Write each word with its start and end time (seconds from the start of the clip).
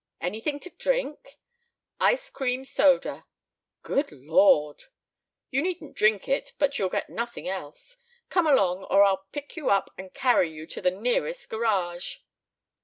"Anything 0.19 0.59
to 0.61 0.71
drink?" 0.71 1.37
"Ice 1.99 2.31
cream 2.31 2.65
soda." 2.65 3.27
"Good 3.83 4.11
Lord!" 4.11 4.85
"You 5.51 5.61
needn't 5.61 5.93
drink 5.95 6.27
it. 6.27 6.53
But 6.57 6.79
you'll 6.79 6.89
get 6.89 7.07
nothing 7.11 7.47
else. 7.47 7.97
Come 8.27 8.47
along 8.47 8.85
or 8.85 9.03
I'll 9.03 9.27
pick 9.31 9.55
you 9.55 9.69
up 9.69 9.93
and 9.99 10.11
carry 10.11 10.51
you 10.51 10.65
to 10.65 10.81
the 10.81 10.89
nearest 10.89 11.47
garage." 11.51 12.17